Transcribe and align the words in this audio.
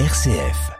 RCF. 0.00 0.72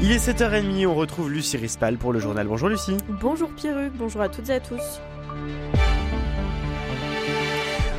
Il 0.00 0.10
est 0.10 0.26
7h30, 0.26 0.86
on 0.86 0.94
retrouve 0.94 1.30
Lucie 1.30 1.58
Rispal 1.58 1.98
pour 1.98 2.14
le 2.14 2.18
journal. 2.18 2.46
Bonjour 2.46 2.70
Lucie. 2.70 2.96
Bonjour 3.20 3.50
Pierruc, 3.50 3.92
bonjour 3.92 4.22
à 4.22 4.30
toutes 4.30 4.48
et 4.48 4.54
à 4.54 4.60
tous. 4.60 4.80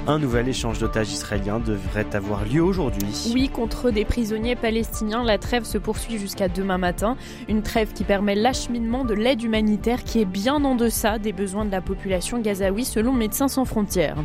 Un 0.10 0.20
nouvel 0.20 0.48
échange 0.48 0.80
d'otages 0.80 1.12
israéliens 1.12 1.60
devrait 1.60 2.16
avoir 2.16 2.46
lieu 2.46 2.64
aujourd'hui. 2.64 3.30
Oui, 3.34 3.50
contre 3.50 3.92
des 3.92 4.06
prisonniers 4.06 4.56
palestiniens, 4.56 5.22
la 5.22 5.38
trêve 5.38 5.66
se 5.66 5.78
poursuit 5.78 6.18
jusqu'à 6.18 6.48
demain 6.48 6.78
matin. 6.78 7.18
Une 7.50 7.62
trêve 7.62 7.92
qui 7.92 8.06
permet 8.06 8.34
l'acheminement 8.34 9.04
de 9.04 9.14
l'aide 9.14 9.44
humanitaire 9.44 10.06
qui 10.06 10.22
est 10.22 10.26
bien 10.26 10.64
en 10.64 10.76
deçà 10.76 11.20
des 11.20 11.34
besoins 11.34 11.66
de 11.66 11.72
la 11.72 11.82
population 11.82 12.40
gazaoui 12.40 12.86
selon 12.86 13.12
Médecins 13.12 13.50
sans 13.50 13.66
frontières. 13.66 14.16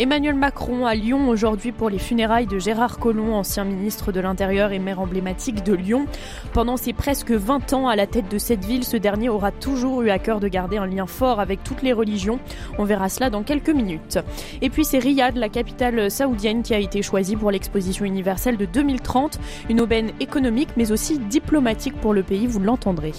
Emmanuel 0.00 0.34
Macron 0.34 0.84
à 0.84 0.96
Lyon 0.96 1.28
aujourd'hui 1.28 1.70
pour 1.70 1.90
les 1.90 2.00
funérailles 2.00 2.48
de 2.48 2.58
Gérard 2.58 2.98
Collomb, 2.98 3.32
ancien 3.34 3.62
ministre 3.62 4.10
de 4.10 4.18
l'Intérieur 4.18 4.72
et 4.72 4.80
maire 4.80 4.98
emblématique 4.98 5.62
de 5.62 5.74
Lyon. 5.74 6.06
Pendant 6.54 6.76
ses 6.76 6.92
presque 6.92 7.30
20 7.30 7.72
ans 7.72 7.86
à 7.86 7.94
la 7.94 8.08
tête 8.08 8.28
de 8.28 8.38
cette 8.38 8.64
ville, 8.64 8.82
ce 8.82 8.96
dernier 8.96 9.28
aura 9.28 9.52
toujours 9.52 10.02
eu 10.02 10.10
à 10.10 10.18
cœur 10.18 10.40
de 10.40 10.48
garder 10.48 10.78
un 10.78 10.86
lien 10.86 11.06
fort 11.06 11.38
avec 11.38 11.62
toutes 11.62 11.82
les 11.82 11.92
religions. 11.92 12.40
On 12.78 12.84
verra 12.84 13.08
cela 13.08 13.30
dans 13.30 13.44
quelques 13.44 13.70
minutes. 13.70 14.18
Et 14.60 14.70
puis 14.70 14.84
c'est 14.84 14.98
Riyad, 14.98 15.19
la 15.20 15.48
capitale 15.48 16.10
saoudienne, 16.10 16.62
qui 16.62 16.74
a 16.74 16.78
été 16.78 17.02
choisie 17.02 17.36
pour 17.36 17.50
l'exposition 17.50 18.04
universelle 18.04 18.56
de 18.56 18.64
2030. 18.64 19.38
Une 19.68 19.80
aubaine 19.80 20.12
économique 20.18 20.70
mais 20.76 20.92
aussi 20.92 21.18
diplomatique 21.18 22.00
pour 22.00 22.14
le 22.14 22.22
pays, 22.22 22.46
vous 22.46 22.60
l'entendrez. 22.60 23.12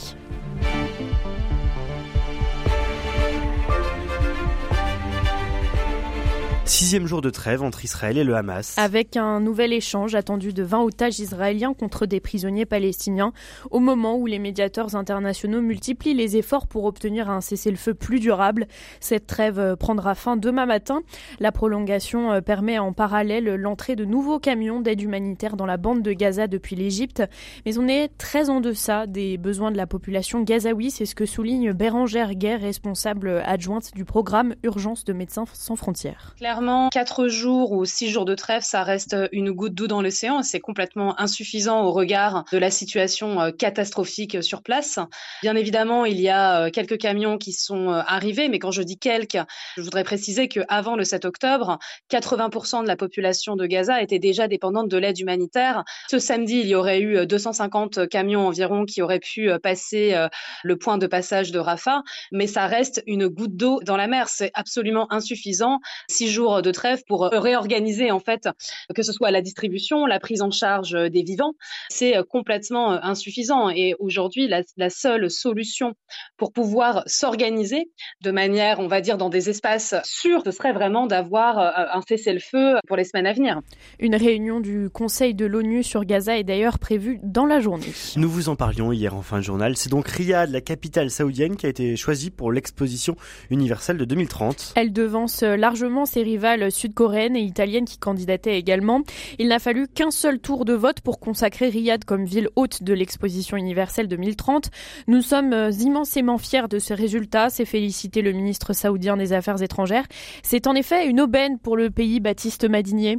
Sixième 6.71 7.05
jour 7.05 7.21
de 7.21 7.29
trêve 7.29 7.63
entre 7.63 7.83
Israël 7.83 8.17
et 8.17 8.23
le 8.23 8.33
Hamas. 8.33 8.77
Avec 8.77 9.17
un 9.17 9.41
nouvel 9.41 9.73
échange 9.73 10.15
attendu 10.15 10.53
de 10.53 10.63
20 10.63 10.83
otages 10.83 11.19
israéliens 11.19 11.73
contre 11.73 12.05
des 12.05 12.21
prisonniers 12.21 12.65
palestiniens, 12.65 13.33
au 13.71 13.79
moment 13.79 14.15
où 14.15 14.25
les 14.25 14.39
médiateurs 14.39 14.95
internationaux 14.95 15.59
multiplient 15.59 16.13
les 16.13 16.37
efforts 16.37 16.67
pour 16.67 16.85
obtenir 16.85 17.29
un 17.29 17.41
cessez-le-feu 17.41 17.93
plus 17.93 18.21
durable. 18.21 18.67
Cette 19.01 19.27
trêve 19.27 19.75
prendra 19.75 20.15
fin 20.15 20.37
demain 20.37 20.65
matin. 20.65 21.01
La 21.41 21.51
prolongation 21.51 22.41
permet 22.41 22.79
en 22.79 22.93
parallèle 22.93 23.53
l'entrée 23.55 23.97
de 23.97 24.05
nouveaux 24.05 24.39
camions 24.39 24.79
d'aide 24.79 25.01
humanitaire 25.01 25.57
dans 25.57 25.65
la 25.65 25.75
bande 25.75 26.01
de 26.01 26.13
Gaza 26.13 26.47
depuis 26.47 26.77
l'Égypte. 26.77 27.21
Mais 27.65 27.77
on 27.79 27.87
est 27.89 28.17
très 28.17 28.49
en 28.49 28.61
deçà 28.61 29.07
des 29.07 29.37
besoins 29.37 29.71
de 29.71 29.77
la 29.77 29.87
population 29.87 30.41
gazaoui. 30.41 30.89
C'est 30.89 31.05
ce 31.05 31.15
que 31.15 31.25
souligne 31.25 31.73
Bérangère 31.73 32.33
Guerre, 32.33 32.61
responsable 32.61 33.43
adjointe 33.45 33.93
du 33.93 34.05
programme 34.05 34.55
Urgence 34.63 35.03
de 35.03 35.11
Médecins 35.11 35.43
sans 35.51 35.75
frontières. 35.75 36.33
Clairement, 36.61 36.89
quatre 36.89 37.27
jours 37.27 37.71
ou 37.71 37.85
six 37.85 38.11
jours 38.11 38.23
de 38.23 38.35
trêve, 38.35 38.61
ça 38.61 38.83
reste 38.83 39.15
une 39.31 39.51
goutte 39.51 39.73
d'eau 39.73 39.87
dans 39.87 40.03
l'océan. 40.03 40.43
C'est 40.43 40.59
complètement 40.59 41.19
insuffisant 41.19 41.81
au 41.81 41.91
regard 41.91 42.45
de 42.51 42.59
la 42.59 42.69
situation 42.69 43.41
euh, 43.41 43.49
catastrophique 43.49 44.43
sur 44.43 44.61
place. 44.61 44.99
Bien 45.41 45.55
évidemment, 45.55 46.05
il 46.05 46.19
y 46.19 46.29
a 46.29 46.65
euh, 46.65 46.69
quelques 46.69 46.99
camions 46.99 47.39
qui 47.39 47.51
sont 47.51 47.89
euh, 47.89 48.03
arrivés, 48.05 48.47
mais 48.47 48.59
quand 48.59 48.69
je 48.69 48.83
dis 48.83 48.99
quelques, 48.99 49.39
je 49.75 49.81
voudrais 49.81 50.03
préciser 50.03 50.47
qu'avant 50.49 50.95
le 50.95 51.03
7 51.03 51.25
octobre, 51.25 51.79
80% 52.11 52.83
de 52.83 52.87
la 52.87 52.95
population 52.95 53.55
de 53.55 53.65
Gaza 53.65 53.99
était 53.99 54.19
déjà 54.19 54.47
dépendante 54.47 54.87
de 54.87 54.97
l'aide 54.97 55.17
humanitaire. 55.17 55.83
Ce 56.11 56.19
samedi, 56.19 56.59
il 56.59 56.67
y 56.67 56.75
aurait 56.75 57.01
eu 57.01 57.25
250 57.25 58.07
camions 58.07 58.45
environ 58.45 58.85
qui 58.85 59.01
auraient 59.01 59.19
pu 59.19 59.49
passer 59.63 60.27
le 60.63 60.77
point 60.77 60.99
de 60.99 61.07
passage 61.07 61.51
de 61.51 61.57
Rafah, 61.57 62.03
mais 62.31 62.45
ça 62.45 62.67
reste 62.67 63.01
une 63.07 63.27
goutte 63.27 63.55
d'eau 63.55 63.81
dans 63.83 63.97
la 63.97 64.05
mer. 64.05 64.29
C'est 64.29 64.51
absolument 64.53 65.11
insuffisant. 65.11 65.79
Six 66.07 66.29
jours 66.29 66.40
de 66.41 66.71
trêve 66.71 67.03
pour 67.07 67.25
euh, 67.25 67.39
réorganiser 67.39 68.11
en 68.11 68.19
fait 68.19 68.49
que 68.95 69.03
ce 69.03 69.13
soit 69.13 69.31
la 69.31 69.41
distribution, 69.41 70.05
la 70.05 70.19
prise 70.19 70.41
en 70.41 70.51
charge 70.51 70.95
euh, 70.95 71.09
des 71.09 71.21
vivants, 71.23 71.53
c'est 71.89 72.17
euh, 72.17 72.23
complètement 72.23 72.91
insuffisant. 72.91 73.69
Et 73.69 73.95
aujourd'hui, 73.99 74.47
la, 74.47 74.89
seule 74.89 75.29
solution 75.29 75.93
pour 76.37 76.51
pouvoir 76.51 77.03
s'organiser 77.05 77.91
de 78.21 78.31
manière, 78.31 78.79
on 78.79 78.87
va 78.87 78.99
dire, 78.99 79.17
dans 79.17 79.29
des 79.29 79.49
espaces 79.49 79.95
sûrs, 80.03 80.41
ce 80.43 80.51
serait 80.51 80.73
vraiment 80.73 81.07
d'avoir 81.07 81.59
un 81.59 82.01
cessez-le-feu 82.07 82.75
pour 82.87 82.97
les 82.97 83.03
semaines 83.05 83.27
à 83.27 83.33
venir. 83.33 83.61
Une 83.99 84.15
réunion 84.15 84.59
du 84.59 84.89
Conseil 84.89 85.33
de 85.33 85.45
l'ONU 85.45 85.83
sur 85.83 86.03
Gaza 86.03 86.37
est 86.37 86.43
d'ailleurs 86.43 86.79
prévue 86.79 87.19
dans 87.23 87.45
la 87.45 87.59
journée. 87.59 87.93
Nous 88.17 88.29
vous 88.29 88.49
en 88.49 88.55
parlions 88.55 88.91
hier 88.91 89.15
en 89.15 89.21
fin 89.21 89.37
de 89.37 89.43
journal. 89.43 89.77
C'est 89.77 89.89
donc 89.89 90.07
Riyad, 90.07 90.49
la 90.49 90.61
capitale 90.61 91.09
saoudienne, 91.09 91.55
qui 91.55 91.67
a 91.67 91.69
été 91.69 91.95
choisie 91.95 92.31
pour 92.31 92.51
l'exposition 92.51 93.15
universelle 93.49 93.97
de 93.97 94.05
2030. 94.05 94.73
Elle 94.75 94.91
devance 94.91 95.43
largement 95.43 96.05
ses 96.05 96.23
rivales 96.31 96.71
sud-coréenne 96.71 97.35
et 97.35 97.41
italienne 97.41 97.85
qui 97.85 97.97
candidataient 97.97 98.57
également. 98.57 99.01
Il 99.37 99.49
n'a 99.49 99.59
fallu 99.59 99.87
qu'un 99.87 100.11
seul 100.11 100.39
tour 100.39 100.65
de 100.65 100.73
vote 100.73 101.01
pour 101.01 101.19
consacrer 101.19 101.69
Riyad 101.69 102.05
comme 102.05 102.25
ville 102.25 102.47
hôte 102.55 102.83
de 102.83 102.93
l'exposition 102.93 103.57
universelle 103.57 104.07
2030. 104.07 104.69
Nous 105.07 105.21
sommes 105.21 105.53
euh, 105.53 105.71
immensément 105.71 106.37
fiers 106.37 106.67
de 106.69 106.79
ce 106.79 106.93
résultat, 106.93 107.49
s'est 107.49 107.65
félicité 107.65 108.21
le 108.21 108.31
ministre 108.31 108.73
saoudien 108.73 109.17
des 109.17 109.33
Affaires 109.33 109.61
étrangères. 109.61 110.05
C'est 110.41 110.67
en 110.67 110.75
effet 110.75 111.07
une 111.07 111.21
aubaine 111.21 111.59
pour 111.59 111.75
le 111.75 111.89
pays 111.89 112.19
Baptiste 112.19 112.69
Madinier. 112.69 113.17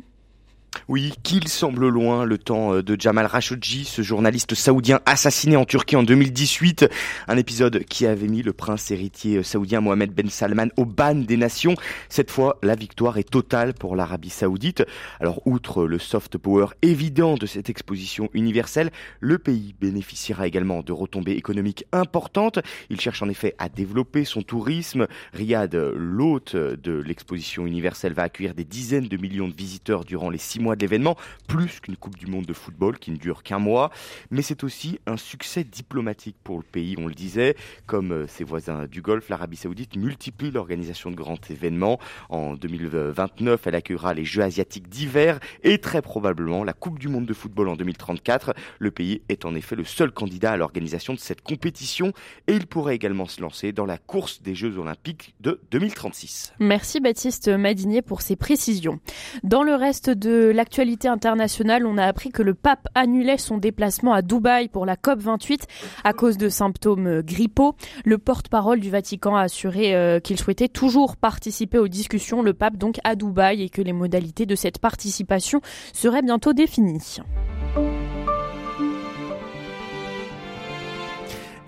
Oui, 0.89 1.13
qu'il 1.23 1.49
semble 1.49 1.89
loin 1.89 2.25
le 2.25 2.39
temps 2.39 2.75
euh, 2.75 2.83
de 2.83 3.01
Jamal 3.01 3.29
Khashoggi, 3.29 3.85
ce 3.85 4.03
journaliste 4.03 4.55
saoudien 4.55 5.01
assassiné 5.07 5.57
en 5.57 5.65
Turquie 5.65 5.97
en 5.97 6.03
2018. 6.03 6.89
Un 7.29 7.37
épisode 7.37 7.85
qui 7.85 8.07
avait 8.07 8.27
mis 8.27 8.43
le 8.43 8.53
prince 8.53 8.91
héritier 8.91 9.39
euh, 9.39 9.43
saoudien 9.43 9.81
Mohamed 9.81 10.13
Ben 10.13 10.29
Salman 10.29 10.69
au 10.77 10.85
ban 10.85 11.15
des 11.15 11.37
nations. 11.37 11.75
Cette 12.09 12.31
fois, 12.31 12.59
la 12.63 12.75
victoire 12.75 13.19
est 13.19 13.29
totale 13.29 13.75
pour 13.75 13.97
l'Arabie 13.97 14.31
saoudite. 14.31 14.85
Alors, 15.21 15.47
outre 15.47 15.85
le 15.85 15.99
soft 15.99 16.39
power 16.39 16.67
évident 16.83 17.35
de 17.35 17.47
cette 17.47 17.71
exposition 17.71 18.29
universelle, 18.33 18.91
le 19.21 19.39
pays 19.39 19.75
bénéficiera 19.81 20.47
également 20.47 20.83
de 20.83 20.93
retombées 20.93 21.33
économiques 21.33 21.85
importantes. 21.93 22.59
Il 22.91 23.01
cherche 23.01 23.23
en 23.23 23.29
effet 23.29 23.55
à 23.59 23.69
développer 23.69 24.25
son 24.25 24.43
tourisme. 24.43 25.07
Riyad, 25.33 25.75
l'hôte 25.75 26.57
de 26.57 26.93
l'exposition 26.93 27.67
universelle, 27.67 28.15
va 28.15 28.23
accueillir 28.25 28.55
des 28.55 28.65
dizaines 28.65 29.09
de 29.09 29.17
millions 29.17 29.49
de 29.49 29.55
visiteurs 29.55 30.05
durant 30.05 30.31
les 30.31 30.39
six 30.39 30.62
mois 30.63 30.77
de 30.77 30.81
l'événement, 30.81 31.17
plus 31.47 31.81
qu'une 31.81 31.97
Coupe 31.97 32.17
du 32.17 32.27
Monde 32.27 32.47
de 32.47 32.53
football 32.53 32.99
qui 32.99 33.11
ne 33.11 33.17
dure 33.17 33.43
qu'un 33.43 33.59
mois. 33.59 33.91
Mais 34.31 34.43
c'est 34.43 34.65
aussi 34.65 34.99
un 35.07 35.17
succès 35.17 35.65
diplomatique 35.65 36.37
pour 36.43 36.57
le 36.57 36.63
pays, 36.63 36.95
on 36.99 37.07
le 37.07 37.15
disait. 37.15 37.57
Comme 37.87 38.13
euh, 38.13 38.27
ses 38.27 38.45
voisins 38.45 38.87
du 38.87 39.03
Golfe, 39.03 39.29
l'Arabie 39.29 39.57
Saoudite 39.57 39.97
multiplie 39.97 40.51
l'organisation 40.51 41.11
de 41.11 41.17
grands 41.17 41.37
événements. 41.51 41.99
En 42.29 42.55
2029, 42.55 43.67
elle 43.67 43.75
accueillera 43.75 44.15
les 44.15 44.25
Jeux 44.25 44.43
asiatiques 44.43 44.89
d'hiver 44.89 45.39
et 45.63 45.79
très 45.79 46.03
probablement 46.03 46.65
la 46.65 46.73
Coupe 46.73 46.99
du 46.99 47.09
Monde 47.09 47.27
de 47.27 47.35
football 47.35 47.69
en 47.69 47.77
2034. 47.77 48.55
Le 48.79 48.91
pays 48.91 49.23
est 49.29 49.45
en 49.45 49.55
effet 49.55 49.77
le 49.77 49.85
seul 49.85 50.13
candidat 50.13 50.53
à 50.53 50.57
l'organisation 50.57 51.15
de 51.15 51.19
cette 51.19 51.43
compétition 51.43 52.13
et 52.47 52.55
il 52.55 52.67
pourrait 52.67 52.95
également 52.95 53.27
se 53.27 53.41
lancer 53.41 53.73
dans 53.73 53.87
la 53.87 53.99
course 53.99 54.43
des 54.43 54.55
Jeux 54.55 54.79
olympiques 54.79 55.35
de 55.41 55.61
2036. 55.71 56.55
Merci 56.59 57.01
Baptiste 57.01 57.49
Madinier 57.49 58.03
pour 58.03 58.23
ces 58.23 58.37
précisions. 58.37 59.01
Dans 59.43 59.63
le 59.63 59.75
reste 59.75 60.11
de 60.11 60.52
l'actualité 60.53 61.09
internationale, 61.09 61.87
on 61.87 61.99
a 61.99 62.05
appris 62.05 62.31
que 62.31 62.43
le 62.43 62.55
pape 62.55 62.89
annulait 62.95 63.39
son 63.39 63.59
déplacement 63.59 64.13
à 64.13 64.23
Dubaï 64.23 64.69
pour 64.69 64.87
la 64.87 64.97
COP28 64.97 65.63
à 66.05 66.13
cause 66.13 66.37
de 66.37 66.49
symptômes 66.49 67.23
grippaux. 67.23 67.75
Le 68.05 68.19
porte-parole 68.19 68.81
du 68.81 68.91
Vatican 68.91 69.37
a 69.37 69.43
assuré 69.43 69.95
euh, 69.95 70.21
qu'il 70.21 70.39
souhaitait 70.39 70.69
toujours 70.69 71.17
participer 71.17 71.79
aux 71.79 71.89
discussions, 71.89 72.43
le 72.43 72.55
pape 72.55 72.77
donc 72.77 72.99
à 73.05 73.15
Dubaï, 73.15 73.63
et 73.63 73.69
que 73.69 73.83
les 73.83 73.93
modalités 73.93 74.47
de 74.47 74.55
cette 74.55 74.79
participation 74.79 75.61
seraient 75.93 76.23
bientôt 76.23 76.53
définies. 76.53 77.21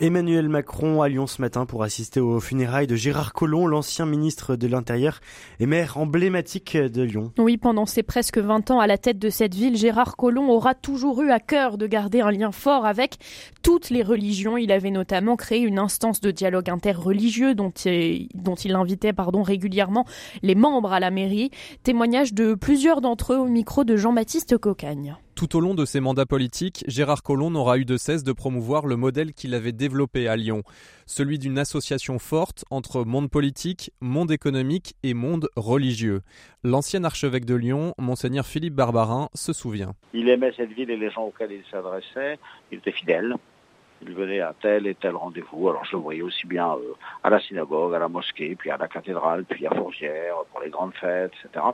Emmanuel 0.04 0.50
Macron 0.50 1.00
à 1.00 1.08
Lyon 1.08 1.26
ce 1.26 1.40
matin 1.40 1.64
pour 1.64 1.82
assister 1.82 2.20
aux 2.20 2.38
funérailles 2.38 2.86
de 2.86 2.94
Gérard 2.94 3.32
Collomb, 3.32 3.66
l'ancien 3.66 4.04
ministre 4.04 4.54
de 4.54 4.66
l'Intérieur 4.66 5.20
et 5.60 5.66
maire 5.66 5.96
emblématique 5.96 6.76
de 6.76 7.00
Lyon. 7.00 7.32
Oui, 7.38 7.56
pendant 7.56 7.86
ses 7.86 8.02
presque 8.02 8.36
20 8.36 8.70
ans 8.70 8.80
à 8.80 8.86
la 8.86 8.98
tête 8.98 9.18
de 9.18 9.30
cette 9.30 9.54
ville, 9.54 9.78
Gérard 9.78 10.16
Collomb 10.16 10.50
aura 10.50 10.74
toujours 10.74 11.22
eu 11.22 11.30
à 11.30 11.40
cœur 11.40 11.78
de 11.78 11.86
garder 11.86 12.20
un 12.20 12.30
lien 12.30 12.52
fort 12.52 12.84
avec 12.84 13.16
toutes 13.62 13.88
les 13.88 14.02
religions. 14.02 14.58
Il 14.58 14.72
avait 14.72 14.90
notamment 14.90 15.36
créé 15.36 15.60
une 15.60 15.78
instance 15.78 16.20
de 16.20 16.30
dialogue 16.30 16.68
interreligieux 16.68 17.54
dont 17.54 17.70
il, 17.70 18.28
invitait 18.74 19.14
régulièrement 19.16 20.04
les 20.42 20.54
membres 20.54 20.92
à 20.92 21.00
la 21.00 21.10
mairie. 21.10 21.50
Témoignage 21.82 22.34
de 22.34 22.52
plusieurs 22.52 23.00
d'entre 23.00 23.32
eux 23.32 23.38
au 23.38 23.48
micro 23.48 23.84
de 23.84 23.96
Jean-Baptiste 23.96 24.58
Cocagne. 24.58 25.16
Tout 25.44 25.58
au 25.58 25.60
long 25.60 25.74
de 25.74 25.84
ses 25.84 26.00
mandats 26.00 26.24
politiques, 26.24 26.84
Gérard 26.88 27.22
Collomb 27.22 27.50
n'aura 27.50 27.76
eu 27.76 27.84
de 27.84 27.98
cesse 27.98 28.24
de 28.24 28.32
promouvoir 28.32 28.86
le 28.86 28.96
modèle 28.96 29.34
qu'il 29.34 29.52
avait 29.52 29.72
développé 29.72 30.26
à 30.26 30.36
Lyon, 30.36 30.62
celui 31.04 31.38
d'une 31.38 31.58
association 31.58 32.18
forte 32.18 32.64
entre 32.70 33.04
monde 33.04 33.28
politique, 33.30 33.92
monde 34.00 34.32
économique 34.32 34.94
et 35.02 35.12
monde 35.12 35.50
religieux. 35.54 36.22
L'ancien 36.62 37.04
archevêque 37.04 37.44
de 37.44 37.56
Lyon, 37.56 37.92
monseigneur 37.98 38.46
Philippe 38.46 38.72
Barbarin, 38.72 39.28
se 39.34 39.52
souvient. 39.52 39.92
Il 40.14 40.30
aimait 40.30 40.54
cette 40.56 40.72
ville 40.72 40.90
et 40.90 40.96
les 40.96 41.10
gens 41.10 41.24
auxquels 41.24 41.52
il 41.52 41.64
s'adressait, 41.70 42.38
il 42.72 42.78
était 42.78 42.92
fidèle. 42.92 43.34
Il 44.00 44.14
venait 44.14 44.40
à 44.40 44.54
tel 44.60 44.86
et 44.86 44.94
tel 44.94 45.14
rendez-vous. 45.14 45.68
Alors 45.68 45.84
je 45.84 45.92
le 45.96 46.02
voyais 46.02 46.22
aussi 46.22 46.46
bien 46.46 46.72
euh, 46.72 46.94
à 47.22 47.30
la 47.30 47.40
synagogue, 47.40 47.94
à 47.94 47.98
la 47.98 48.08
mosquée, 48.08 48.54
puis 48.54 48.70
à 48.70 48.76
la 48.76 48.88
cathédrale, 48.88 49.44
puis 49.44 49.66
à 49.66 49.70
Fourvière, 49.74 50.36
pour 50.50 50.60
les 50.60 50.70
grandes 50.70 50.94
fêtes, 50.94 51.32
etc. 51.44 51.66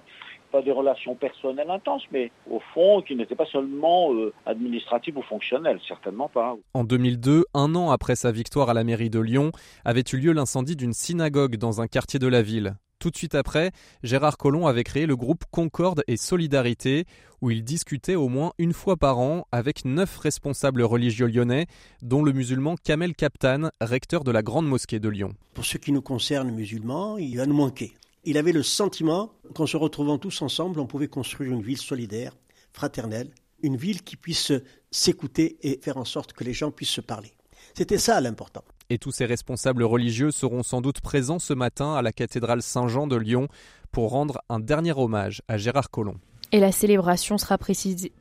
pas 0.51 0.63
des 0.63 0.73
relations 0.73 1.15
personnelles 1.15 1.71
intenses, 1.71 2.03
mais 2.13 2.31
au 2.51 2.61
fond, 2.75 3.03
qui 3.03 3.17
n'étaient 3.17 3.35
pas 3.35 3.47
seulement 3.47 4.13
euh, 4.13 4.33
administratives 4.47 5.17
ou 5.17 5.23
fonctionnelles, 5.23 5.81
certainement 5.87 6.29
pas. 6.29 6.57
En 6.75 6.85
2002, 6.85 7.45
un 7.55 7.75
an 7.75 7.91
après 7.91 8.17
sa 8.17 8.33
victoire 8.33 8.71
à 8.71 8.75
la 8.75 8.85
mairie 8.85 9.11
de 9.11 9.21
Lyon, 9.21 9.53
avait 9.85 10.05
eu 10.13 10.17
lieu 10.17 10.33
l'incendie 10.33 10.77
d'une 10.77 10.93
synagogue 10.93 11.57
dans 11.57 11.81
un 11.81 11.87
quartier 11.87 12.19
de 12.19 12.27
la 12.27 12.43
ville. 12.43 12.75
Tout 13.01 13.09
de 13.09 13.17
suite 13.17 13.35
après, 13.35 13.71
Gérard 14.03 14.37
Collomb 14.37 14.67
avait 14.67 14.85
créé 14.85 15.07
le 15.07 15.17
groupe 15.17 15.45
Concorde 15.51 16.03
et 16.07 16.19
Solidarité, 16.19 17.07
où 17.41 17.51
il 17.51 17.65
discutait 17.65 18.15
au 18.15 18.29
moins 18.29 18.53
une 18.59 18.75
fois 18.75 18.99
par 18.99 19.19
an 19.19 19.47
avec 19.53 19.87
neuf 19.87 20.19
responsables 20.19 20.83
religieux 20.83 21.27
lyonnais, 21.27 21.67
dont 22.03 22.23
le 22.23 22.33
musulman 22.33 22.77
Kamel 22.85 23.15
Kaptan, 23.15 23.71
recteur 23.81 24.23
de 24.23 24.31
la 24.31 24.43
Grande 24.43 24.69
Mosquée 24.69 25.01
de 25.01 25.09
Lyon. 25.09 25.33
Pour 25.55 25.65
ce 25.65 25.79
qui 25.79 25.93
nous 25.93 26.03
concerne 26.03 26.51
musulmans, 26.51 27.17
il 27.17 27.39
va 27.39 27.47
nous 27.47 27.55
manquer. 27.55 27.95
Il 28.25 28.37
avait 28.37 28.53
le 28.53 28.63
sentiment 28.63 29.33
qu'en 29.55 29.67
se 29.67 29.77
retrouvant 29.77 30.19
tous 30.19 30.43
ensemble, 30.43 30.79
on 30.79 30.87
pouvait 30.87 31.09
construire 31.09 31.53
une 31.53 31.63
ville 31.63 31.79
solidaire, 31.79 32.37
fraternelle, 32.73 33.31
une 33.63 33.77
ville 33.77 34.03
qui 34.03 34.17
puisse 34.17 34.53
s'écouter 34.91 35.57
et 35.63 35.81
faire 35.83 35.97
en 35.97 36.05
sorte 36.05 36.35
que 36.35 36.45
les 36.45 36.53
gens 36.53 36.71
puissent 36.71 36.91
se 36.91 37.01
parler. 37.01 37.33
C'était 37.75 37.99
ça 37.99 38.21
l'important. 38.21 38.65
Et 38.91 38.99
tous 38.99 39.13
ces 39.13 39.25
responsables 39.25 39.85
religieux 39.85 40.33
seront 40.33 40.63
sans 40.63 40.81
doute 40.81 41.01
présents 41.01 41.39
ce 41.39 41.55
matin 41.55 41.95
à 41.95 42.03
la 42.03 42.13
cathédrale 42.13 42.61
Saint-Jean 42.61 43.07
de 43.07 43.17
Lyon 43.17 43.49
pour 43.93 44.11
rendre 44.11 44.43
un 44.49 44.61
dernier 44.61 44.93
hommage 44.93 45.43
à 45.49 45.57
Gérard 45.57 45.91
Collomb. 45.91 46.19
Et 46.53 46.61
la 46.61 46.73
célébration 46.73 47.39
sera 47.39 47.57
présidée 47.59 48.13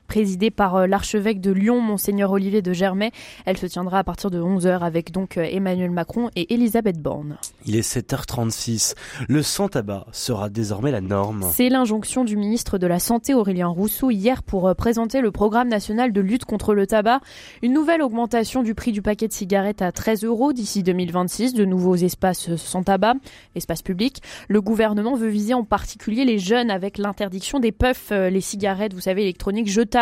par 0.56 0.76
euh, 0.76 0.88
l'archevêque 0.88 1.40
de 1.40 1.52
Lyon, 1.52 1.82
monseigneur 1.82 2.32
Olivier 2.32 2.64
de 2.64 2.74
Germay. 2.74 3.12
Elle 3.46 3.58
se 3.58 3.68
tiendra 3.68 4.00
à 4.00 4.04
partir 4.04 4.32
de 4.32 4.42
11h 4.42 4.80
avec 4.80 5.12
donc 5.12 5.38
euh, 5.38 5.44
Emmanuel 5.44 5.92
Macron 5.92 6.32
et 6.36 6.52
Elisabeth 6.54 7.00
Borne. 7.00 7.38
Il 7.66 7.76
est 7.76 7.88
7h36. 7.88 8.96
Le 9.28 9.44
sans-tabac 9.44 10.08
sera 10.12 10.50
désormais 10.50 10.90
la 10.92 11.02
norme. 11.02 11.46
C'est 11.52 11.70
l'injonction 11.70 12.24
du 12.24 12.38
ministre 12.38 12.80
de 12.80 12.88
la 12.88 13.00
Santé 13.00 13.36
Aurélien 13.36 13.68
Rousseau 13.68 14.10
hier 14.10 14.42
pour 14.42 14.68
euh, 14.68 14.74
présenter 14.74 15.22
le 15.22 15.30
programme 15.32 15.68
national 15.68 16.12
de 16.12 16.22
lutte 16.22 16.46
contre 16.46 16.74
le 16.74 16.88
tabac. 16.88 17.22
Une 17.62 17.74
nouvelle 17.74 18.02
augmentation 18.02 18.64
du 18.64 18.74
prix 18.74 18.92
du 18.92 19.04
paquet 19.04 19.28
de 19.28 19.34
cigarettes 19.34 19.84
à 19.84 19.92
13 19.92 20.24
euros 20.24 20.54
d'ici 20.54 20.82
2026, 20.82 21.54
de 21.54 21.66
nouveaux 21.66 21.96
espaces 21.96 22.56
sans 22.56 22.82
tabac, 22.82 23.14
espaces 23.56 23.84
publics. 23.84 24.24
Le 24.48 24.60
gouvernement 24.60 25.16
veut 25.16 25.30
viser 25.30 25.54
en 25.54 25.64
particulier 25.64 26.26
les 26.26 26.40
jeunes 26.40 26.72
avec 26.72 26.98
l'interdiction 26.98 27.60
des 27.60 27.72
puffs 27.72 28.10
les 28.12 28.42
cigarettes, 28.42 28.94
vous 28.94 29.02
savez, 29.02 29.22
électroniques 29.22 29.70
jetables, 29.70 29.99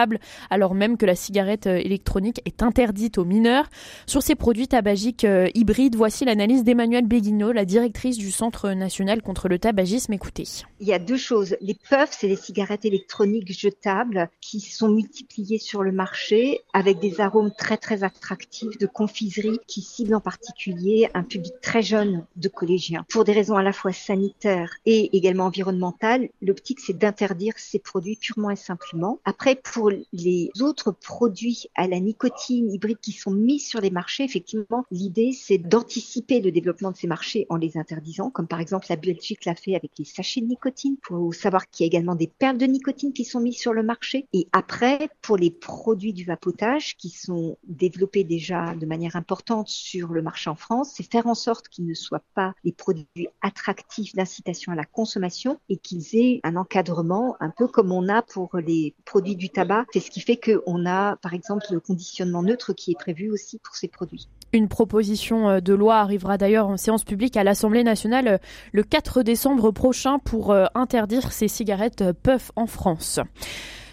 alors 0.49 0.75
même 0.75 0.97
que 0.97 1.05
la 1.05 1.15
cigarette 1.15 1.67
euh, 1.67 1.77
électronique 1.77 2.41
est 2.45 2.63
interdite 2.63 3.17
aux 3.17 3.25
mineurs. 3.25 3.69
Sur 4.05 4.21
ces 4.21 4.35
produits 4.35 4.67
tabagiques 4.67 5.23
euh, 5.23 5.49
hybrides, 5.55 5.95
voici 5.95 6.25
l'analyse 6.25 6.63
d'Emmanuel 6.63 7.05
Béguineau, 7.05 7.51
la 7.51 7.65
directrice 7.65 8.17
du 8.17 8.31
Centre 8.31 8.71
national 8.71 9.21
contre 9.21 9.47
le 9.47 9.59
tabagisme. 9.59 10.13
Écoutez. 10.13 10.45
Il 10.79 10.87
y 10.87 10.93
a 10.93 10.99
deux 10.99 11.17
choses. 11.17 11.55
Les 11.61 11.73
puffs, 11.73 12.15
c'est 12.19 12.27
les 12.27 12.35
cigarettes 12.35 12.85
électroniques 12.85 13.51
jetables 13.51 14.29
qui 14.41 14.59
sont 14.59 14.89
multipliées 14.89 15.59
sur 15.59 15.83
le 15.83 15.91
marché 15.91 16.61
avec 16.73 16.99
des 16.99 17.19
arômes 17.21 17.51
très 17.57 17.77
très 17.77 18.03
attractifs 18.03 18.77
de 18.77 18.85
confiserie 18.85 19.59
qui 19.67 19.81
ciblent 19.81 20.15
en 20.15 20.21
particulier 20.21 21.09
un 21.13 21.23
public 21.23 21.53
très 21.61 21.81
jeune 21.81 22.25
de 22.35 22.47
collégiens. 22.47 23.05
Pour 23.09 23.23
des 23.23 23.31
raisons 23.31 23.55
à 23.55 23.63
la 23.63 23.73
fois 23.73 23.93
sanitaires 23.93 24.71
et 24.85 25.15
également 25.15 25.45
environnementales, 25.45 26.29
l'optique 26.41 26.79
c'est 26.79 26.97
d'interdire 26.97 27.53
ces 27.57 27.79
produits 27.79 28.17
purement 28.17 28.51
et 28.51 28.55
simplement. 28.55 29.19
Après, 29.25 29.55
pour 29.55 29.86
les 29.89 30.49
autres 30.61 30.91
produits 30.91 31.67
à 31.75 31.87
la 31.87 31.99
nicotine 31.99 32.71
hybride 32.71 32.99
qui 32.99 33.11
sont 33.11 33.31
mis 33.31 33.59
sur 33.59 33.81
les 33.81 33.89
marchés, 33.89 34.23
effectivement, 34.23 34.85
l'idée, 34.91 35.31
c'est 35.33 35.57
d'anticiper 35.57 36.41
le 36.41 36.51
développement 36.51 36.91
de 36.91 36.97
ces 36.97 37.07
marchés 37.07 37.45
en 37.49 37.55
les 37.55 37.77
interdisant, 37.77 38.29
comme 38.29 38.47
par 38.47 38.59
exemple 38.59 38.87
la 38.89 38.95
Belgique 38.95 39.45
l'a 39.45 39.55
fait 39.55 39.75
avec 39.75 39.91
les 39.97 40.05
sachets 40.05 40.41
de 40.41 40.47
nicotine, 40.47 40.97
pour 41.03 41.33
savoir 41.33 41.69
qu'il 41.69 41.83
y 41.83 41.87
a 41.87 41.87
également 41.87 42.15
des 42.15 42.27
perles 42.27 42.57
de 42.57 42.65
nicotine 42.65 43.13
qui 43.13 43.25
sont 43.25 43.39
mises 43.39 43.57
sur 43.57 43.73
le 43.73 43.83
marché. 43.83 44.27
Et 44.33 44.47
après, 44.51 45.09
pour 45.21 45.37
les 45.37 45.51
produits 45.51 46.13
du 46.13 46.25
vapotage 46.25 46.95
qui 46.97 47.09
sont 47.09 47.57
développés 47.67 48.23
déjà 48.23 48.75
de 48.75 48.85
manière 48.85 49.15
importante 49.15 49.67
sur 49.67 50.09
le 50.09 50.21
marché 50.21 50.49
en 50.49 50.55
France, 50.55 50.93
c'est 50.95 51.09
faire 51.09 51.27
en 51.27 51.35
sorte 51.35 51.67
qu'ils 51.69 51.85
ne 51.85 51.93
soient 51.93 52.23
pas 52.33 52.53
des 52.63 52.71
produits 52.71 53.27
attractifs 53.41 54.15
d'incitation 54.15 54.71
à 54.71 54.75
la 54.75 54.85
consommation 54.85 55.59
et 55.69 55.77
qu'ils 55.77 56.15
aient 56.15 56.39
un 56.43 56.55
encadrement 56.55 57.35
un 57.39 57.49
peu 57.49 57.67
comme 57.67 57.91
on 57.91 58.07
a 58.09 58.21
pour 58.21 58.57
les 58.57 58.95
produits 59.05 59.35
du 59.35 59.49
tabac. 59.49 59.76
C'est 59.93 59.99
ce 59.99 60.11
qui 60.11 60.21
fait 60.21 60.37
qu'on 60.37 60.85
a, 60.85 61.15
par 61.17 61.33
exemple, 61.33 61.65
le 61.71 61.79
conditionnement 61.79 62.43
neutre 62.43 62.73
qui 62.73 62.91
est 62.91 62.99
prévu 62.99 63.31
aussi 63.31 63.59
pour 63.59 63.75
ces 63.75 63.87
produits. 63.87 64.27
Une 64.53 64.69
proposition 64.69 65.49
euh, 65.49 65.59
de 65.59 65.73
loi 65.73 65.97
arrivera 65.97 66.37
d'ailleurs 66.37 66.67
en 66.67 66.77
séance 66.77 67.03
publique 67.03 67.35
à 67.35 67.43
l'Assemblée 67.43 67.83
nationale 67.83 68.27
euh, 68.27 68.37
le 68.71 68.83
4 68.83 69.23
décembre 69.23 69.71
prochain 69.71 70.19
pour 70.19 70.51
euh, 70.51 70.65
interdire 70.73 71.31
ces 71.31 71.47
cigarettes 71.47 72.03
puff 72.23 72.51
en 72.55 72.65
France. 72.65 73.19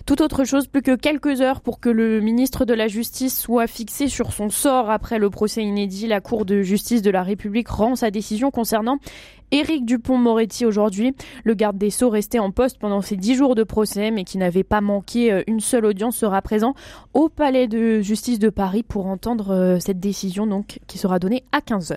Tout 0.07 0.21
autre 0.21 0.45
chose, 0.45 0.67
plus 0.67 0.83
que 0.83 0.95
quelques 0.95 1.41
heures 1.41 1.63
pour 1.63 1.81
que 1.81 1.89
le 1.89 2.21
ministre 2.21 2.67
de 2.67 2.75
la 2.75 2.89
Justice 2.89 3.41
soit 3.41 3.67
fixé 3.67 4.07
sur 4.07 4.35
son 4.35 4.51
sort 4.51 4.91
après 4.91 5.19
le 5.19 5.31
procès 5.31 5.63
inédit. 5.63 6.07
La 6.07 6.21
Cour 6.21 6.45
de 6.45 6.61
justice 6.61 7.01
de 7.01 7.11
la 7.11 7.23
République 7.23 7.69
rend 7.69 7.97
sa 7.97 8.11
décision 8.11 8.51
concernant 8.51 8.99
Éric 9.55 9.85
Dupont-Moretti 9.85 10.67
aujourd'hui. 10.67 11.15
Le 11.45 11.55
garde 11.55 11.79
des 11.79 11.91
Sceaux 11.91 12.11
resté 12.11 12.41
en 12.41 12.51
poste 12.51 12.79
pendant 12.79 13.01
ces 13.03 13.15
dix 13.15 13.37
jours 13.37 13.55
de 13.55 13.63
procès, 13.63 14.11
mais 14.11 14.25
qui 14.25 14.37
n'avait 14.37 14.65
pas 14.65 14.81
manqué 14.81 15.33
euh, 15.33 15.43
une 15.47 15.61
seule 15.61 15.87
audience, 15.87 16.17
sera 16.17 16.43
présent 16.43 16.75
au 17.13 17.29
Palais 17.29 17.69
de 17.69 18.01
justice 18.01 18.41
de 18.41 18.51
Paris 18.51 18.83
pour 18.83 19.07
entendre 19.07 19.55
euh, 19.55 19.79
cette 19.79 20.01
décision 20.01 20.65
qui 20.89 20.99
sera 20.99 21.21
donnée 21.21 21.45
à 21.53 21.61
15 21.61 21.93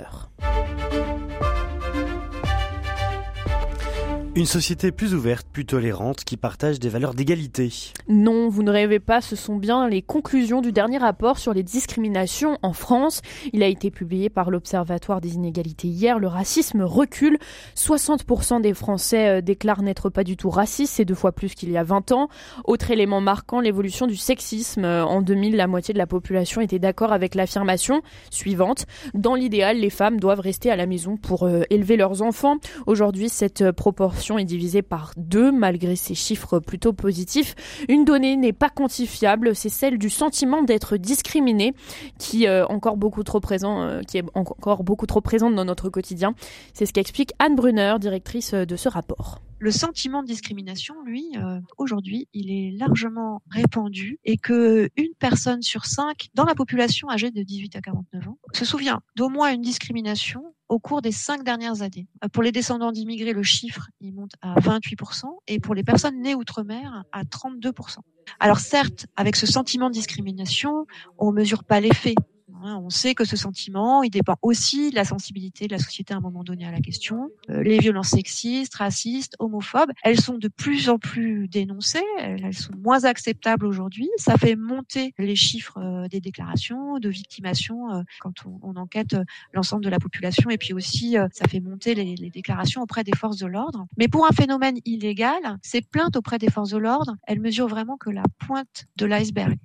Une 4.38 4.46
société 4.46 4.92
plus 4.92 5.16
ouverte, 5.16 5.48
plus 5.52 5.66
tolérante, 5.66 6.24
qui 6.24 6.38
partage 6.38 6.80
des 6.80 6.90
valeurs 6.90 7.16
d'égalité. 7.16 7.74
Non, 8.08 8.50
vous 8.50 8.62
ne 8.62 8.70
rêvez 8.70 9.00
pas, 9.00 9.20
ce 9.20 9.36
sont 9.36 9.56
bien 9.56 9.90
les 9.90 10.04
conclusions 10.04 10.62
du 10.62 10.72
dernier 10.72 11.00
rapport 11.00 11.40
sur 11.40 11.56
les 11.56 11.64
discriminations 11.64 12.60
en 12.62 12.72
France. 12.72 13.24
Il 13.52 13.64
a 13.64 13.66
été 13.66 13.90
publié 13.90 14.30
par 14.30 14.52
l'Observatoire 14.52 15.22
des 15.22 15.34
inégalités 15.34 15.88
hier. 15.88 16.20
Le 16.20 16.28
racisme 16.28 16.84
recule. 16.84 17.40
60% 17.76 18.62
des 18.62 18.76
Français 18.76 19.28
euh, 19.28 19.42
déclarent 19.42 19.82
n'être 19.82 20.12
pas 20.12 20.24
du 20.24 20.38
tout 20.38 20.52
racistes, 20.52 20.94
c'est 20.98 21.06
deux 21.06 21.16
fois 21.16 21.32
plus 21.32 21.56
qu'il 21.56 21.72
y 21.72 21.78
a 21.78 21.84
20 21.84 22.12
ans. 22.12 22.30
Autre 22.64 22.92
élément 22.92 23.22
marquant, 23.22 23.60
l'évolution 23.60 24.06
du 24.06 24.18
sexisme. 24.18 24.86
Euh, 24.86 25.04
en 25.04 25.24
2000, 25.24 25.56
la 25.56 25.66
moitié 25.66 25.96
de 25.96 25.98
la 25.98 26.06
population 26.06 26.62
était 26.62 26.78
d'accord 26.78 27.12
avec 27.12 27.34
l'affirmation 27.34 28.04
suivante. 28.30 28.86
Dans 29.16 29.34
l'idéal, 29.34 29.78
les 29.80 29.90
femmes 29.90 30.20
doivent 30.20 30.42
rester 30.42 30.70
à 30.70 30.76
la 30.76 30.86
maison 30.86 31.18
pour 31.18 31.48
euh, 31.48 31.64
élever 31.72 31.98
leurs 31.98 32.22
enfants. 32.22 32.58
Aujourd'hui, 32.86 33.30
cette 33.30 33.72
proportion 33.72 34.27
est 34.38 34.46
divisée 34.46 34.82
par 34.82 35.12
deux 35.16 35.52
malgré 35.52 35.96
ces 35.96 36.16
chiffres 36.16 36.60
plutôt 36.60 36.92
positifs. 36.92 37.56
Une 37.88 38.04
donnée 38.04 38.36
n'est 38.36 38.54
pas 38.54 38.70
quantifiable, 38.70 39.56
c'est 39.56 39.70
celle 39.70 40.00
du 40.00 40.10
sentiment 40.10 40.64
d'être 40.64 40.98
discriminé 40.98 41.74
qui 42.18 42.48
euh, 42.48 42.66
encore 42.66 42.98
beaucoup 42.98 43.24
trop 43.24 43.40
présent, 43.40 43.84
euh, 43.84 44.02
qui 44.02 44.18
est 44.18 44.26
encore 44.34 44.84
beaucoup 44.84 45.06
trop 45.06 45.22
présente 45.22 45.54
dans 45.54 45.66
notre 45.66 45.90
quotidien. 45.90 46.34
C'est 46.74 46.88
ce 46.88 46.94
qu'explique 46.94 47.34
Anne 47.38 47.56
Brunner, 47.56 47.96
directrice 48.00 48.54
de 48.54 48.76
ce 48.76 48.90
rapport 48.90 49.42
le 49.60 49.72
sentiment 49.72 50.22
de 50.22 50.28
discrimination, 50.28 50.96
lui, 51.04 51.32
euh, 51.38 51.60
aujourd'hui, 51.78 52.28
il 52.34 52.52
est 52.52 52.72
largement 52.78 53.42
répandu 53.50 54.20
et 54.24 54.38
que 54.38 54.90
une 54.96 55.14
personne 55.20 55.62
sur 55.62 55.86
cinq 55.86 56.28
dans 56.36 56.46
la 56.46 56.56
population 56.56 57.10
âgée 57.10 57.32
de 57.32 57.42
18 57.42 57.76
à 57.76 57.82
49 57.82 58.28
ans 58.28 58.38
se 58.54 58.66
souvient 58.66 59.02
d'au 59.16 59.30
moins 59.30 59.52
une 59.52 59.62
discrimination 59.62 60.47
au 60.70 60.80
cours 60.80 61.02
des 61.02 61.12
cinq 61.12 61.44
dernières 61.44 61.82
années. 61.82 62.08
Euh, 62.24 62.28
pour 62.30 62.44
les 62.44 62.52
descendants 62.52 62.92
d'immigrés, 62.92 63.34
le 63.34 63.44
chiffre, 63.44 63.88
il 64.02 64.14
monte 64.14 64.34
à 64.42 64.56
28% 64.56 65.26
et 65.48 65.60
pour 65.60 65.76
les 65.76 65.84
personnes 65.84 66.22
nées 66.22 66.36
outre-mer, 66.36 67.04
à 67.12 67.24
32%. 67.24 67.98
Alors 68.40 68.60
certes, 68.60 69.08
avec 69.16 69.36
ce 69.36 69.46
sentiment 69.46 69.90
de 69.90 69.94
discrimination, 69.94 70.86
on 71.18 71.32
mesure 71.32 71.64
pas 71.64 71.80
l'effet 71.80 72.16
on 72.64 72.90
sait 72.90 73.16
que 73.16 73.26
ce 73.26 73.36
sentiment, 73.36 74.04
il 74.04 74.10
dépend 74.10 74.36
aussi 74.42 74.92
de 74.92 74.96
la 74.96 75.06
sensibilité 75.06 75.68
de 75.68 75.74
la 75.74 75.80
société 75.80 76.14
à 76.14 76.18
un 76.18 76.22
moment 76.22 76.44
donné 76.44 76.66
à 76.66 76.72
la 76.72 76.80
question. 76.80 77.30
Euh, 77.50 77.64
les 77.64 77.80
violences 77.80 78.10
sexistes, 78.10 78.76
racistes, 78.76 79.36
homophobes, 79.40 79.92
elles 80.04 80.20
sont 80.20 80.38
de 80.38 80.48
plus 80.48 80.90
en 80.90 80.98
plus 80.98 81.48
dénoncées, 81.48 82.04
elles, 82.20 82.54
sont 82.54 82.74
moins 82.78 83.04
acceptables 83.04 83.66
aujourd'hui. 83.66 84.10
Ça 84.18 84.38
fait 84.38 84.56
monter 84.56 85.14
les 85.18 85.36
chiffres 85.36 85.78
euh, 85.78 86.08
des 86.08 86.22
déclarations 86.22 87.00
de 87.00 87.10
victimation 87.10 87.94
euh, 87.94 88.02
quand 88.20 88.34
on, 88.46 88.76
enquête 88.78 89.16
l'ensemble 89.54 89.84
de 89.84 89.90
la 89.90 89.98
population 89.98 90.52
et 90.52 90.58
puis 90.60 90.72
aussi 90.74 91.16
ça 91.32 91.48
fait 91.48 91.60
monter 91.60 91.96
les, 91.96 92.16
les 92.16 92.30
déclarations 92.30 92.84
auprès 92.84 93.04
des 93.04 93.16
forces 93.16 93.38
de 93.38 93.48
l'ordre. 93.48 93.88
Mais 93.98 94.08
pour 94.08 94.28
un 94.28 94.32
phénomène 94.32 94.78
illégal, 94.86 95.58
ces 95.64 95.82
plaintes 95.82 96.16
auprès 96.16 96.38
des 96.38 96.52
forces 96.52 96.70
de 96.70 96.78
l'ordre, 96.78 97.16
elles 97.26 97.40
mesurent 97.40 97.70
vraiment 97.70 97.98
que 97.98 98.12
la 98.12 98.24
pointe 98.46 98.86
de 98.98 99.06
l'iceberg. 99.08 99.58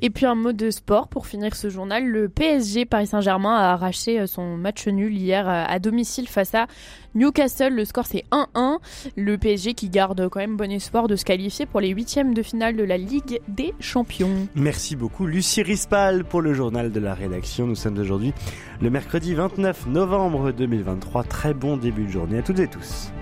Et 0.00 0.10
puis 0.10 0.26
un 0.26 0.34
mot 0.34 0.52
de 0.52 0.70
sport 0.70 1.08
pour 1.08 1.26
finir 1.26 1.54
ce 1.54 1.68
journal. 1.68 2.04
Le 2.06 2.28
PSG 2.28 2.84
Paris 2.86 3.06
Saint-Germain 3.06 3.54
a 3.54 3.72
arraché 3.72 4.20
euh, 4.20 4.26
son 4.26 4.56
match 4.56 4.86
nul 4.86 5.16
hier 5.16 5.48
euh, 5.48 5.64
à 5.66 5.78
domicile 5.78 6.28
face 6.28 6.54
à 6.54 6.66
Newcastle. 7.14 7.74
Le 7.74 7.84
score 7.84 8.06
c'est 8.06 8.24
1-1. 8.30 8.78
Le 9.16 9.38
PSG 9.38 9.74
qui 9.74 9.88
garde 9.88 10.28
quand 10.28 10.40
même 10.40 10.56
bon 10.56 10.70
espoir 10.70 11.08
de 11.08 11.16
se 11.16 11.24
qualifier 11.24 11.66
pour 11.66 11.80
les 11.80 11.90
huitièmes 11.90 12.34
de 12.34 12.42
finale 12.42 12.76
de 12.76 12.84
la 12.84 12.96
Ligue 12.96 13.40
des 13.48 13.74
Champions. 13.80 14.48
Merci 14.54 14.96
beaucoup 14.96 15.26
Lucie 15.26 15.62
Rispal 15.62 16.24
pour 16.24 16.40
le 16.40 16.54
journal 16.54 16.90
de 16.90 17.00
la 17.00 17.14
rédaction. 17.14 17.66
Nous 17.66 17.74
sommes 17.74 17.98
aujourd'hui 17.98 18.32
le 18.80 18.90
mercredi 18.90 19.34
29 19.34 19.86
novembre 19.86 20.52
2023. 20.52 21.24
Très 21.24 21.54
bon 21.54 21.76
début 21.76 22.04
de 22.04 22.10
journée 22.10 22.38
à 22.38 22.42
toutes 22.42 22.60
et 22.60 22.68
tous. 22.68 23.12